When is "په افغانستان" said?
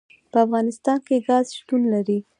0.31-0.97